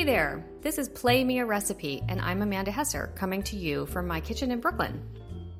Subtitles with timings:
[0.00, 3.84] Hey there, this is Play Me a Recipe, and I'm Amanda Hesser coming to you
[3.84, 5.06] from my kitchen in Brooklyn.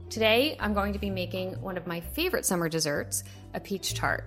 [0.09, 4.25] Today, I'm going to be making one of my favorite summer desserts, a peach tart.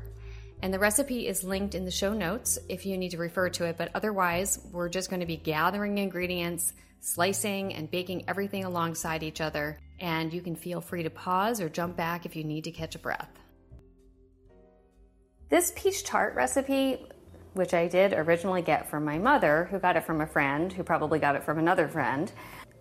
[0.62, 3.66] And the recipe is linked in the show notes if you need to refer to
[3.66, 9.24] it, but otherwise, we're just going to be gathering ingredients, slicing, and baking everything alongside
[9.24, 9.80] each other.
[10.00, 12.94] And you can feel free to pause or jump back if you need to catch
[12.94, 13.32] a breath.
[15.50, 17.04] This peach tart recipe
[17.54, 20.84] which I did originally get from my mother, who got it from a friend, who
[20.84, 22.32] probably got it from another friend.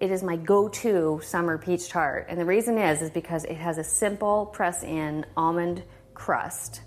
[0.01, 3.79] It is my go-to summer peach tart, and the reason is is because it has
[3.79, 5.83] a simple press-in almond
[6.15, 6.81] crust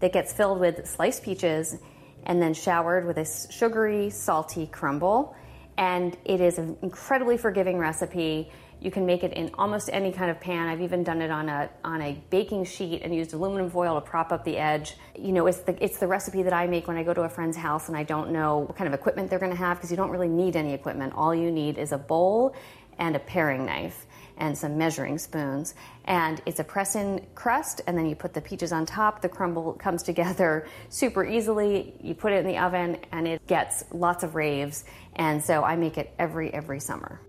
[0.00, 1.76] that gets filled with sliced peaches
[2.24, 5.36] and then showered with a sugary, salty crumble.
[5.78, 8.50] And it is an incredibly forgiving recipe.
[8.80, 10.68] You can make it in almost any kind of pan.
[10.68, 14.00] I've even done it on a on a baking sheet and used aluminum foil to
[14.00, 14.96] prop up the edge.
[15.16, 17.28] You know, it's the it's the recipe that I make when I go to a
[17.28, 19.90] friend's house and I don't know what kind of equipment they're going to have because
[19.90, 21.12] you don't really need any equipment.
[21.14, 22.54] All you need is a bowl
[22.98, 25.74] and a paring knife and some measuring spoons.
[26.04, 29.22] And it's a press in crust, and then you put the peaches on top.
[29.22, 31.94] The crumble comes together super easily.
[32.00, 34.84] You put it in the oven, and it gets lots of raves.
[35.16, 37.20] And so I make it every, every summer.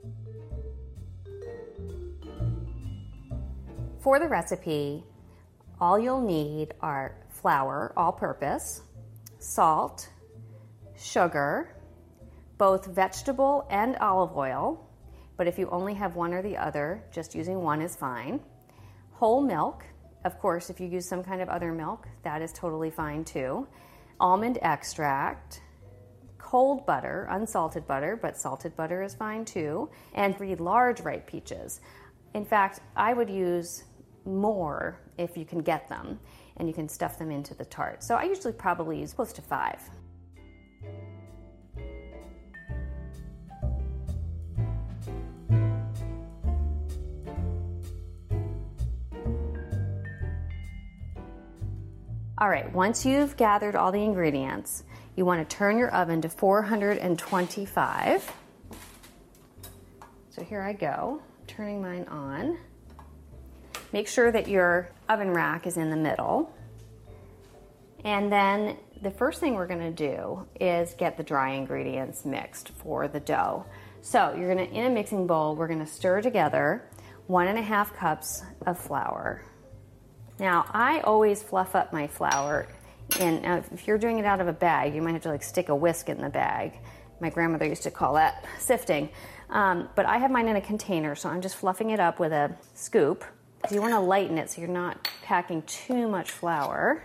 [3.99, 5.03] For the recipe,
[5.79, 8.81] all you'll need are flour, all purpose,
[9.39, 10.09] salt,
[10.97, 11.75] sugar,
[12.57, 14.89] both vegetable and olive oil,
[15.43, 18.39] but if you only have one or the other, just using one is fine.
[19.11, 19.83] Whole milk,
[20.23, 23.67] of course, if you use some kind of other milk, that is totally fine too.
[24.21, 25.61] Almond extract,
[26.37, 31.81] cold butter, unsalted butter, but salted butter is fine too, and three large ripe peaches.
[32.33, 33.83] In fact, I would use
[34.23, 36.21] more if you can get them
[36.55, 38.01] and you can stuff them into the tart.
[38.01, 39.81] So I usually probably use close to five.
[52.35, 54.83] All right, once you've gathered all the ingredients,
[55.15, 58.31] you want to turn your oven to 425.
[60.31, 62.57] So here I go, turning mine on.
[63.91, 66.51] Make sure that your oven rack is in the middle.
[68.03, 73.07] And then the first thing we're gonna do is get the dry ingredients mixed for
[73.07, 73.63] the dough.
[74.01, 76.89] So you're gonna, in a mixing bowl, we're gonna stir together
[77.27, 79.43] one and a half cups of flour.
[80.39, 82.67] Now, I always fluff up my flour.
[83.19, 85.69] And if you're doing it out of a bag, you might have to like stick
[85.69, 86.73] a whisk in the bag.
[87.19, 89.09] My grandmother used to call that sifting.
[89.49, 92.31] Um, but I have mine in a container, so I'm just fluffing it up with
[92.31, 93.23] a scoop.
[93.71, 97.03] You want to lighten it so you're not packing too much flour.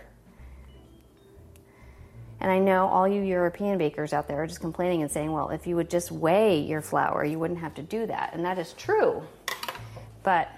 [2.41, 5.49] And I know all you European bakers out there are just complaining and saying, well,
[5.49, 8.33] if you would just weigh your flour, you wouldn't have to do that.
[8.33, 9.23] And that is true.
[10.23, 10.49] But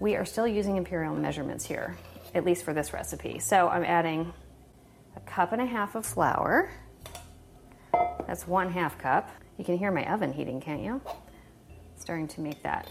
[0.00, 1.96] we are still using imperial measurements here,
[2.34, 3.38] at least for this recipe.
[3.38, 4.32] So I'm adding
[5.16, 6.70] a cup and a half of flour.
[8.26, 9.30] That's one half cup.
[9.58, 11.00] You can hear my oven heating, can't you?
[12.00, 12.88] starting to make that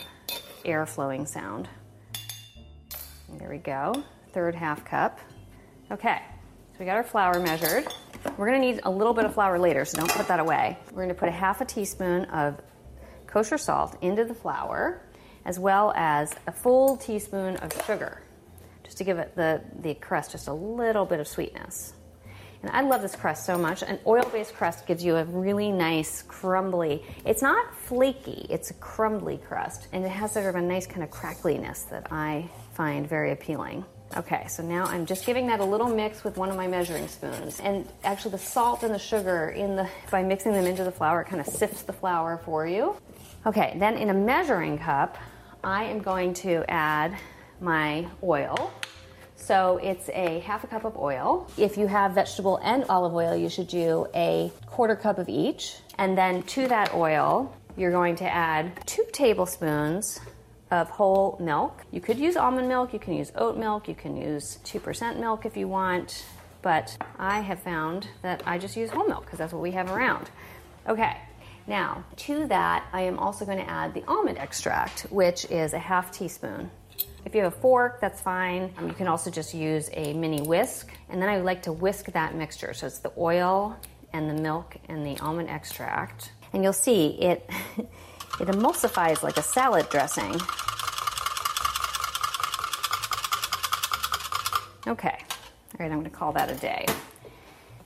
[0.64, 1.68] air flowing sound.
[3.38, 4.04] There we go.
[4.34, 5.20] Third half cup.
[5.92, 6.22] Okay,
[6.74, 7.88] so we got our flour measured.
[8.38, 10.78] We're gonna need a little bit of flour later, so don't put that away.
[10.92, 12.62] We're gonna put a half a teaspoon of
[13.26, 15.02] kosher salt into the flour,
[15.46, 18.22] as well as a full teaspoon of sugar,
[18.84, 21.94] just to give it the, the crust just a little bit of sweetness.
[22.62, 23.84] And I love this crust so much.
[23.84, 27.04] An oil-based crust gives you a really nice crumbly.
[27.26, 29.88] It's not flaky, it's a crumbly crust.
[29.94, 33.86] And it has sort of a nice kind of crackliness that I find very appealing.
[34.18, 37.08] Okay, so now I'm just giving that a little mix with one of my measuring
[37.08, 37.60] spoons.
[37.60, 41.24] And actually the salt and the sugar in the by mixing them into the flour,
[41.24, 42.96] kind of sifts the flour for you.
[43.46, 45.18] Okay, then in a measuring cup,
[45.64, 47.18] I am going to add
[47.62, 48.74] my oil.
[49.38, 51.50] So it's a half a cup of oil.
[51.58, 55.78] If you have vegetable and olive oil, you should do a quarter cup of each.
[55.98, 60.20] And then to that oil, you're going to add two tablespoons
[60.70, 61.84] of whole milk.
[61.92, 65.46] You could use almond milk, you can use oat milk, you can use 2% milk
[65.46, 66.26] if you want,
[66.62, 69.90] but I have found that I just use whole milk because that's what we have
[69.90, 70.30] around.
[70.88, 71.18] Okay,
[71.70, 75.80] now to that, I am also going to add the almond extract, which is a
[75.80, 76.70] half teaspoon.
[77.26, 78.74] If you have a fork, that's fine.
[78.78, 81.72] Um, you can also just use a mini whisk, and then I would like to
[81.72, 82.74] whisk that mixture.
[82.74, 83.78] So it's the oil
[84.12, 86.32] and the milk and the almond extract.
[86.52, 87.50] And you'll see it
[88.40, 90.34] It emulsifies like a salad dressing.
[94.88, 96.86] Okay, all right, I'm gonna call that a day.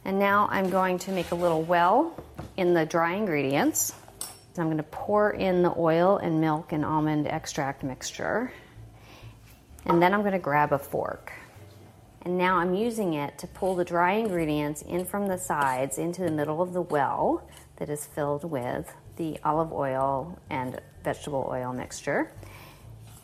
[0.06, 2.14] And now I'm going to make a little well
[2.58, 3.94] in the dry ingredients.
[4.58, 8.52] I'm gonna pour in the oil and milk and almond extract mixture.
[9.86, 11.32] And then I'm gonna grab a fork.
[12.22, 16.22] And now I'm using it to pull the dry ingredients in from the sides into
[16.22, 17.48] the middle of the well
[17.78, 22.32] that is filled with the olive oil and vegetable oil mixture.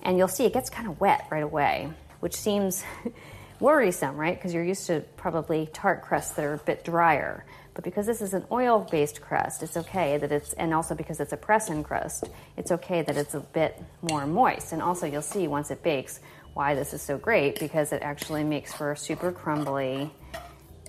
[0.01, 1.89] And you'll see it gets kind of wet right away,
[2.19, 2.83] which seems
[3.59, 4.35] worrisome, right?
[4.35, 7.45] Because you're used to probably tart crusts that are a bit drier.
[7.73, 11.19] But because this is an oil based crust, it's okay that it's, and also because
[11.19, 12.25] it's a press in crust,
[12.57, 14.73] it's okay that it's a bit more moist.
[14.73, 16.19] And also, you'll see once it bakes
[16.53, 20.11] why this is so great because it actually makes for a super crumbly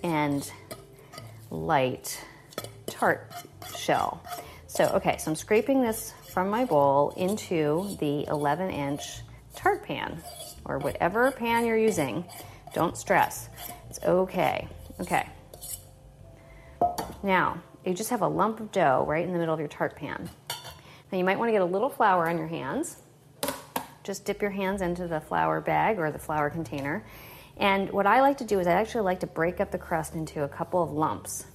[0.03, 0.51] and
[1.51, 2.23] light
[2.87, 3.31] tart
[3.77, 4.23] shell.
[4.67, 9.21] So, okay, so I'm scraping this from my bowl into the 11 inch
[9.55, 10.23] tart pan
[10.65, 12.25] or whatever pan you're using.
[12.73, 13.49] Don't stress.
[13.89, 14.69] It's okay.
[15.01, 15.27] Okay.
[17.23, 19.97] Now, you just have a lump of dough right in the middle of your tart
[19.97, 20.29] pan.
[21.11, 22.97] Now, you might want to get a little flour on your hands.
[24.05, 27.05] Just dip your hands into the flour bag or the flour container.
[27.57, 30.15] And what I like to do is I actually like to break up the crust
[30.15, 31.47] into a couple of lumps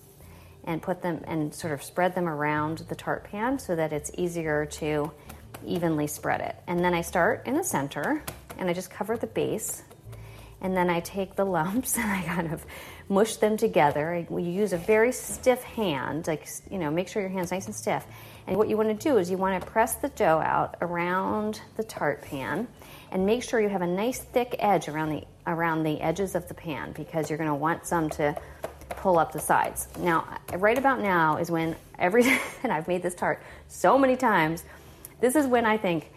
[0.66, 4.12] and put them and sort of spread them around the tart pan so that it's
[4.18, 5.12] easier to
[5.66, 6.56] evenly spread it.
[6.68, 8.24] And then I start in the center
[8.58, 9.84] and I just cover the base.
[10.62, 12.66] And then I take the lumps and I kind of
[13.08, 14.26] mush them together.
[14.30, 17.76] We use a very stiff hand, like, you know, make sure your hand's nice and
[17.76, 18.06] stiff.
[18.48, 21.62] And what you want to do is you want to press the dough out around
[21.78, 22.68] the tart pan
[23.12, 26.48] and make sure you have a nice thick edge around the around the edges of
[26.48, 28.36] the pan because you're going to want some to
[28.90, 29.88] pull up the sides.
[30.00, 32.24] Now, right about now is when every,
[32.64, 34.64] and I've made this tart so many times,
[35.22, 36.12] this is when I think,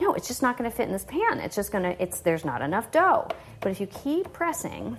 [0.00, 1.40] no, it's just not going to fit in this pan.
[1.40, 3.28] It's just going to, it's, there's not enough dough.
[3.60, 4.98] But if you keep pressing,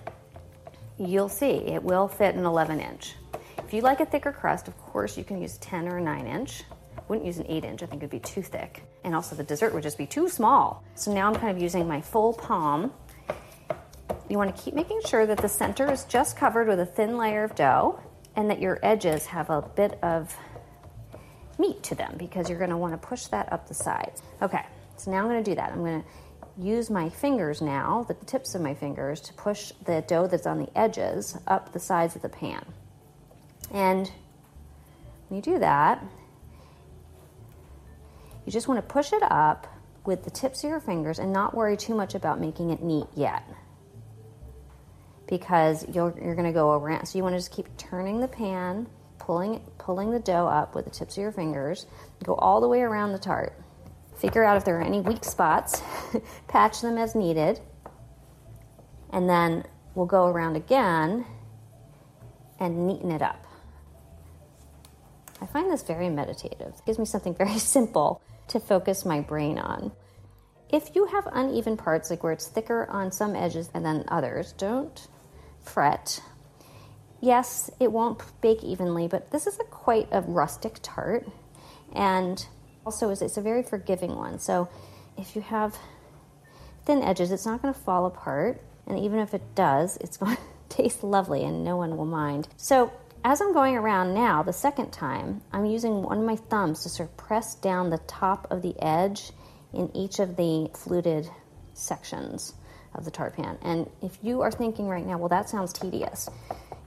[0.97, 3.15] you'll see it will fit an 11 inch.
[3.59, 6.63] If you like a thicker crust, of course, you can use 10 or 9 inch.
[7.07, 8.83] Wouldn't use an 8 inch, I think it'd be too thick.
[9.03, 10.83] And also the dessert would just be too small.
[10.95, 12.91] So now I'm kind of using my full palm
[14.29, 17.17] you want to keep making sure that the center is just covered with a thin
[17.17, 17.99] layer of dough
[18.35, 20.35] and that your edges have a bit of
[21.59, 24.21] meat to them because you're going to want to push that up the sides.
[24.41, 24.65] Okay,
[24.97, 25.71] so now I'm going to do that.
[25.71, 26.07] I'm going to
[26.61, 30.59] use my fingers now, the tips of my fingers, to push the dough that's on
[30.59, 32.65] the edges up the sides of the pan.
[33.73, 34.09] And
[35.27, 36.03] when you do that,
[38.45, 39.67] you just want to push it up
[40.05, 43.07] with the tips of your fingers and not worry too much about making it neat
[43.15, 43.43] yet
[45.27, 47.07] because you're, you're going to go around.
[47.07, 48.87] So you want to just keep turning the pan,
[49.17, 51.87] pulling, pulling the dough up with the tips of your fingers,
[52.23, 53.53] go all the way around the tart.
[54.17, 55.81] Figure out if there are any weak spots,
[56.47, 57.59] patch them as needed,
[59.11, 61.25] and then we'll go around again
[62.59, 63.45] and neaten it up.
[65.41, 66.73] I find this very meditative.
[66.77, 69.91] It gives me something very simple to focus my brain on.
[70.69, 74.53] If you have uneven parts, like where it's thicker on some edges and then others,
[74.53, 75.07] don't
[75.61, 76.21] fret.
[77.21, 81.27] Yes, it won't bake evenly, but this is a quite a rustic tart,
[81.93, 82.45] and
[82.85, 84.39] also it's a very forgiving one.
[84.39, 84.69] So
[85.17, 85.77] if you have
[86.85, 90.35] thin edges, it's not going to fall apart, and even if it does, it's going
[90.37, 92.47] to taste lovely, and no one will mind.
[92.57, 92.91] So
[93.23, 96.89] as I'm going around now, the second time, I'm using one of my thumbs to
[96.89, 99.31] sort of press down the top of the edge
[99.73, 101.27] in each of the fluted
[101.73, 102.53] sections
[102.93, 103.57] of the tart pan.
[103.61, 106.29] And if you are thinking right now, well, that sounds tedious,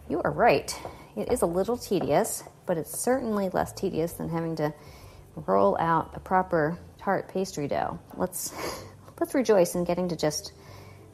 [0.08, 0.78] you are right.
[1.16, 4.72] It is a little tedious, but it's certainly less tedious than having to
[5.46, 7.98] roll out a proper tart pastry dough.
[8.16, 8.52] Let's
[9.20, 10.52] let's rejoice in getting to just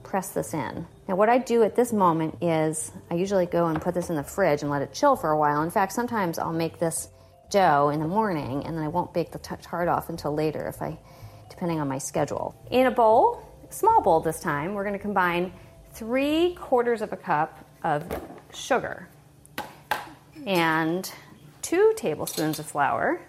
[0.03, 0.87] press this in.
[1.09, 4.17] Now, what I do at this moment is I usually go and put this in
[4.17, 5.63] the fridge and let it chill for a while.
[5.63, 7.09] In fact, sometimes I'll make this
[7.51, 10.81] dough in the morning and then I won't bake the tart off until later if
[10.83, 10.99] I
[11.51, 12.55] depending on my schedule.
[12.71, 15.53] In a bowl, small bowl this time, we're going to combine
[15.93, 18.05] 3 quarters of a cup of
[18.53, 19.09] sugar
[20.47, 21.11] and
[21.63, 23.21] 2 tablespoons of flour.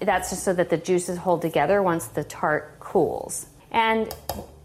[0.00, 3.46] That's just so that the juices hold together once the tart cools.
[3.70, 4.14] And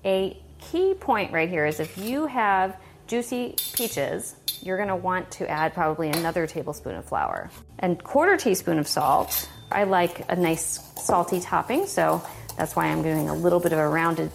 [0.05, 5.29] a key point right here is if you have juicy peaches, you're going to want
[5.31, 7.49] to add probably another tablespoon of flour
[7.79, 9.49] and quarter teaspoon of salt.
[9.71, 12.21] I like a nice salty topping, so
[12.57, 14.31] that's why I'm doing a little bit of a rounded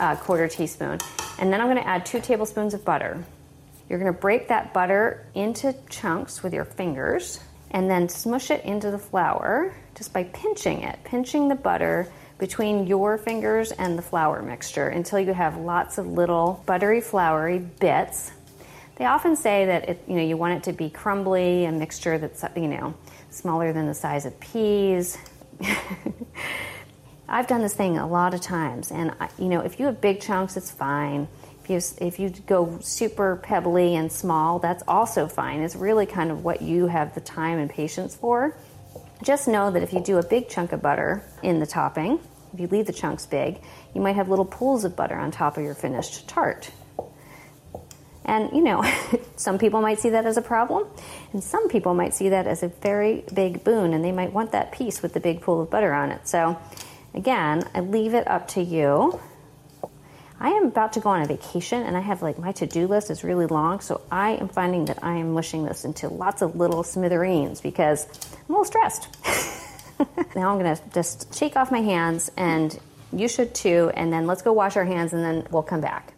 [0.00, 0.98] uh, quarter teaspoon.
[1.38, 3.22] And then I'm going to add two tablespoons of butter.
[3.88, 7.40] You're going to break that butter into chunks with your fingers
[7.70, 12.86] and then smush it into the flour just by pinching it, pinching the butter between
[12.86, 18.30] your fingers and the flour mixture until you have lots of little buttery, floury bits.
[18.96, 22.16] They often say that it, you know you want it to be crumbly, a mixture
[22.18, 22.94] that's you know
[23.30, 25.18] smaller than the size of peas.
[27.28, 30.00] I've done this thing a lot of times, and I, you know if you have
[30.00, 31.28] big chunks, it's fine.
[31.64, 35.60] If you if you go super pebbly and small, that's also fine.
[35.60, 38.56] It's really kind of what you have the time and patience for.
[39.22, 42.20] Just know that if you do a big chunk of butter in the topping,
[42.52, 43.60] if you leave the chunks big,
[43.94, 46.70] you might have little pools of butter on top of your finished tart.
[48.24, 48.84] And you know,
[49.36, 50.86] some people might see that as a problem,
[51.32, 54.52] and some people might see that as a very big boon, and they might want
[54.52, 56.28] that piece with the big pool of butter on it.
[56.28, 56.58] So,
[57.14, 59.18] again, I leave it up to you.
[60.40, 62.86] I am about to go on a vacation, and I have like my to do
[62.86, 66.42] list is really long, so I am finding that I am mushing this into lots
[66.42, 68.06] of little smithereens because
[68.48, 69.08] I'm a little stressed.
[70.36, 72.78] now I'm going to just shake off my hands, and
[73.12, 76.17] you should too, and then let's go wash our hands, and then we'll come back.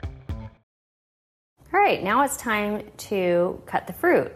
[1.73, 4.29] All right, now it's time to cut the fruit.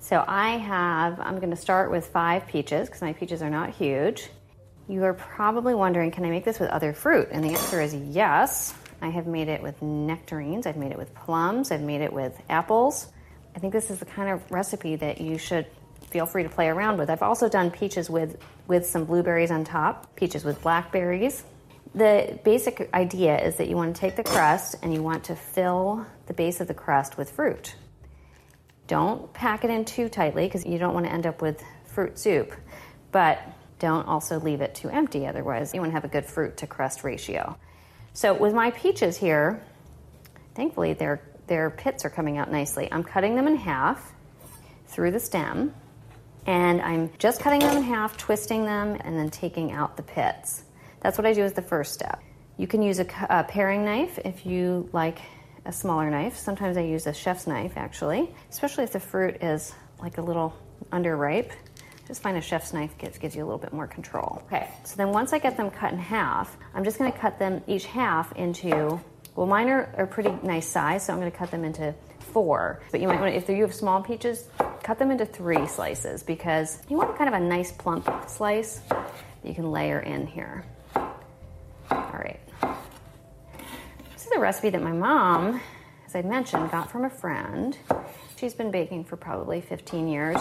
[0.00, 3.70] So I have, I'm going to start with five peaches because my peaches are not
[3.70, 4.28] huge.
[4.86, 7.28] You are probably wondering, can I make this with other fruit?
[7.30, 8.74] And the answer is yes.
[9.00, 12.38] I have made it with nectarines, I've made it with plums, I've made it with
[12.50, 13.10] apples.
[13.56, 15.66] I think this is the kind of recipe that you should
[16.10, 17.08] feel free to play around with.
[17.08, 21.44] I've also done peaches with, with some blueberries on top, peaches with blackberries,
[21.94, 25.36] the basic idea is that you want to take the crust and you want to
[25.36, 27.76] fill the base of the crust with fruit.
[28.86, 32.18] Don't pack it in too tightly because you don't want to end up with fruit
[32.18, 32.52] soup,
[33.12, 33.40] but
[33.78, 36.66] don't also leave it too empty, otherwise, you want to have a good fruit to
[36.66, 37.56] crust ratio.
[38.12, 39.62] So, with my peaches here,
[40.54, 42.88] thankfully their, their pits are coming out nicely.
[42.90, 44.12] I'm cutting them in half
[44.86, 45.74] through the stem,
[46.46, 50.64] and I'm just cutting them in half, twisting them, and then taking out the pits.
[51.04, 52.22] That's what I do as the first step.
[52.56, 55.18] You can use a, a paring knife if you like
[55.66, 56.38] a smaller knife.
[56.38, 60.56] Sometimes I use a chef's knife actually, especially if the fruit is like a little
[60.90, 61.52] underripe.
[62.08, 64.42] Just find a chef's knife gives, gives you a little bit more control.
[64.46, 67.62] Okay, so then once I get them cut in half, I'm just gonna cut them
[67.66, 68.98] each half into,
[69.36, 72.80] well, mine are, are pretty nice size, so I'm gonna cut them into four.
[72.90, 74.48] But you might wanna, if you have small peaches,
[74.82, 79.10] cut them into three slices because you want kind of a nice plump slice that
[79.44, 80.64] you can layer in here.
[81.90, 82.40] All right.
[84.12, 85.60] This a recipe that my mom,
[86.06, 87.78] as I mentioned, got from a friend.
[88.36, 90.38] She's been baking for probably 15 years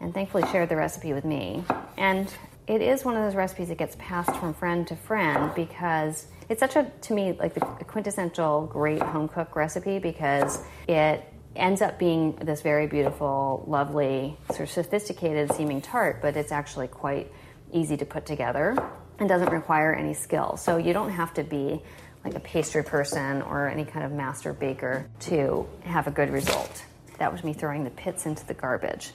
[0.00, 1.64] and thankfully shared the recipe with me.
[1.96, 2.32] And
[2.66, 6.60] it is one of those recipes that gets passed from friend to friend because it's
[6.60, 11.24] such a, to me, like the quintessential great home cook recipe because it
[11.56, 16.88] ends up being this very beautiful, lovely, sort of sophisticated seeming tart, but it's actually
[16.88, 17.32] quite
[17.72, 18.76] easy to put together
[19.18, 20.56] and doesn't require any skill.
[20.56, 21.82] So you don't have to be
[22.24, 26.84] like a pastry person or any kind of master baker to have a good result.
[27.18, 29.12] That was me throwing the pits into the garbage.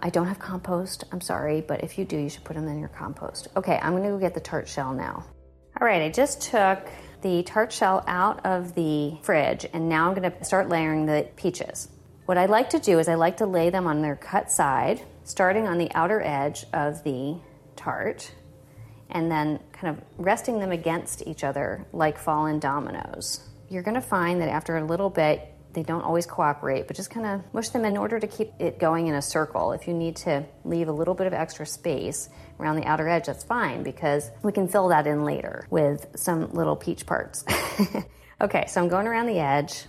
[0.00, 2.78] I don't have compost, I'm sorry, but if you do, you should put them in
[2.78, 3.48] your compost.
[3.56, 5.24] Okay, I'm gonna go get the tart shell now.
[5.80, 6.86] All right, I just took
[7.22, 11.88] the tart shell out of the fridge and now I'm gonna start layering the peaches.
[12.26, 15.02] What I like to do is I like to lay them on their cut side,
[15.24, 17.36] starting on the outer edge of the
[17.76, 18.30] tart
[19.14, 23.40] and then kind of resting them against each other like fallen dominoes.
[23.70, 27.10] You're going to find that after a little bit, They don't always cooperate, but just
[27.10, 29.72] kind of mush them in order to keep it going in a circle.
[29.72, 32.28] If you need to leave a little bit of extra space
[32.60, 36.52] around the outer edge, that's fine because we can fill that in later with some
[36.52, 37.44] little peach parts.
[38.40, 39.86] okay, so I'm going around the edge.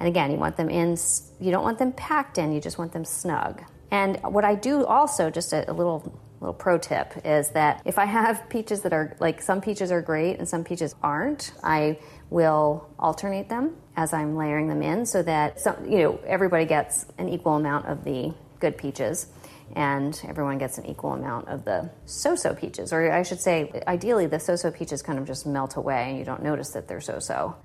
[0.00, 0.96] And again, you want them in,
[1.38, 3.62] you don't want them packed in, you just want them snug.
[3.92, 7.98] And what I do also, just a, a little little pro tip is that if
[7.98, 11.98] I have peaches that are like some peaches are great and some peaches aren't, I
[12.30, 17.06] will alternate them as I'm layering them in so that some, you know everybody gets
[17.18, 19.26] an equal amount of the good peaches
[19.74, 24.26] and everyone gets an equal amount of the so-so peaches or I should say ideally
[24.26, 27.56] the so-so peaches kind of just melt away and you don't notice that they're so-so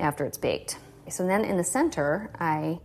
[0.00, 0.78] after it's baked.
[1.10, 2.80] So then in the center, I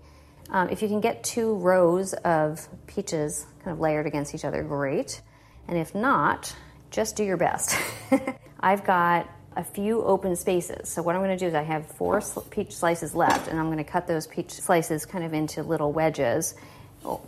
[0.51, 4.63] um, if you can get two rows of peaches kind of layered against each other,
[4.63, 5.21] great.
[5.69, 6.53] And if not,
[6.89, 7.77] just do your best.
[8.59, 10.89] I've got a few open spaces.
[10.89, 13.67] So what I'm going to do is I have four peach slices left, and I'm
[13.67, 16.55] going to cut those peach slices kind of into little wedges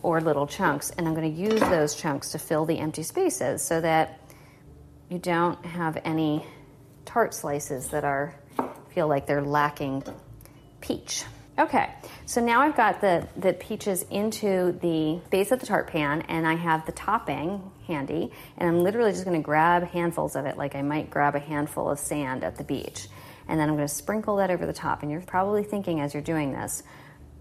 [0.01, 3.61] or little chunks, and I'm going to use those chunks to fill the empty spaces
[3.61, 4.19] so that
[5.09, 6.43] you don't have any
[7.05, 8.33] tart slices that are
[8.89, 10.03] feel like they're lacking
[10.81, 11.23] peach.
[11.59, 11.89] Okay,
[12.25, 16.47] so now I've got the, the peaches into the base of the tart pan and
[16.47, 20.75] I have the topping handy and I'm literally just gonna grab handfuls of it like
[20.75, 23.09] I might grab a handful of sand at the beach.
[23.49, 25.01] And then I'm gonna sprinkle that over the top.
[25.01, 26.83] And you're probably thinking as you're doing this,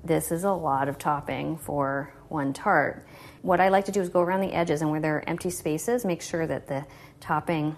[0.02, 3.06] this is a lot of topping for one tart.
[3.42, 5.50] What I like to do is go around the edges and where there are empty
[5.50, 6.84] spaces, make sure that the
[7.20, 7.76] topping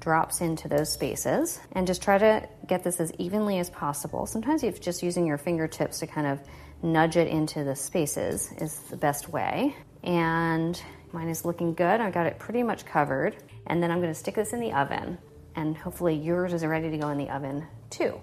[0.00, 4.26] drops into those spaces and just try to get this as evenly as possible.
[4.26, 6.40] Sometimes you're just using your fingertips to kind of
[6.82, 9.76] nudge it into the spaces is the best way.
[10.02, 10.80] And
[11.12, 12.00] mine is looking good.
[12.00, 13.36] I've got it pretty much covered.
[13.66, 15.18] And then I'm going to stick this in the oven
[15.56, 18.18] and hopefully yours is ready to go in the oven too.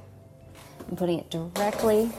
[0.89, 2.12] I'm putting it directly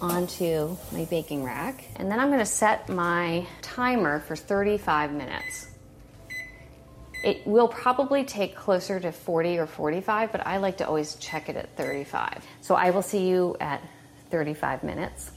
[0.00, 1.84] onto my baking rack.
[1.96, 5.73] And then I'm going to set my timer for 35 minutes.
[7.24, 11.48] It will probably take closer to 40 or 45, but I like to always check
[11.48, 12.44] it at 35.
[12.60, 13.82] So I will see you at
[14.30, 15.30] 35 minutes.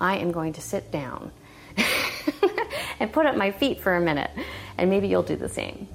[0.00, 1.30] I am going to sit down
[3.00, 4.32] and put up my feet for a minute,
[4.76, 5.86] and maybe you'll do the same.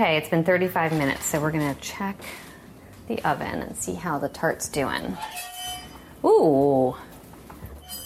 [0.00, 2.16] Okay, it's been 35 minutes, so we're gonna check
[3.06, 5.14] the oven and see how the tart's doing.
[6.24, 6.96] Ooh,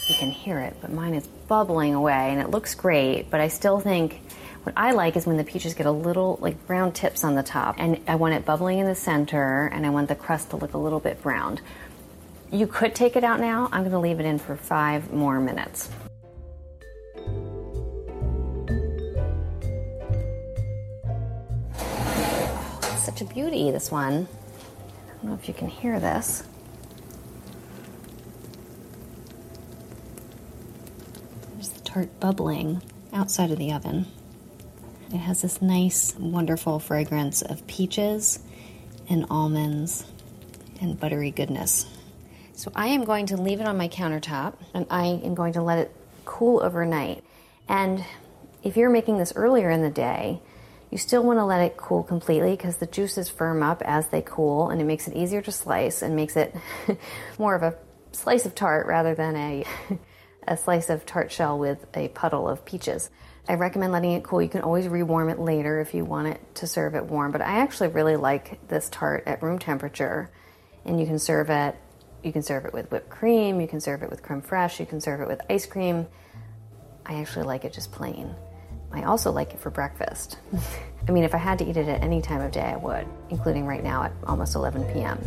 [0.09, 3.47] you can hear it, but mine is bubbling away and it looks great, but I
[3.47, 4.23] still think
[4.65, 7.45] what I like is when the peaches get a little like brown tips on the
[7.45, 10.57] top and I want it bubbling in the center and I want the crust to
[10.57, 11.61] look a little bit browned.
[12.51, 13.69] You could take it out now.
[13.71, 15.91] I'm gonna leave it in for five more minutes.
[23.15, 24.27] Such a beauty, this one.
[24.27, 26.43] I don't know if you can hear this.
[31.53, 34.07] There's the tart bubbling outside of the oven.
[35.13, 38.41] It has this nice, wonderful fragrance of peaches
[39.09, 40.05] and almonds
[40.81, 41.87] and buttery goodness.
[42.55, 45.63] So I am going to leave it on my countertop and I am going to
[45.63, 47.23] let it cool overnight.
[47.69, 48.05] And
[48.65, 50.41] if you're making this earlier in the day,
[50.95, 54.23] you still want to let it cool completely because the juices firm up as they
[54.23, 56.55] cool and it makes it easier to slice and makes it
[57.39, 57.75] more of a
[58.13, 59.65] slice of tart rather than a,
[60.47, 63.11] a slice of tart shell with a puddle of peaches.
[63.49, 64.41] I recommend letting it cool.
[64.41, 67.41] You can always rewarm it later if you want it to serve it warm, but
[67.41, 70.31] I actually really like this tart at room temperature.
[70.85, 71.75] And you can serve it
[72.23, 74.87] you can serve it with whipped cream, you can serve it with creme fraiche, you
[74.87, 76.07] can serve it with ice cream.
[77.05, 78.35] I actually like it just plain.
[78.95, 80.39] I also like it for breakfast.
[81.09, 83.07] I mean, if I had to eat it at any time of day, I would,
[83.29, 85.19] including right now at almost 11 p.m.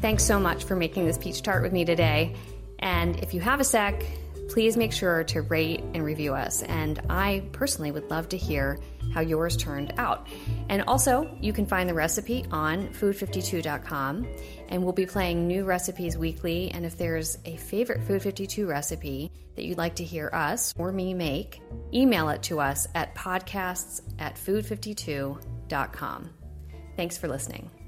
[0.00, 2.34] Thanks so much for making this peach tart with me today.
[2.80, 4.02] And if you have a sec,
[4.52, 6.62] please make sure to rate and review us.
[6.62, 8.78] And I personally would love to hear
[9.14, 10.28] how yours turned out.
[10.68, 14.26] And also, you can find the recipe on food52.com.
[14.68, 16.70] And we'll be playing new recipes weekly.
[16.70, 20.92] And if there's a favorite Food 52 recipe that you'd like to hear us or
[20.92, 21.62] me make,
[21.94, 26.30] email it to us at podcasts at food52.com.
[26.96, 27.81] Thanks for listening.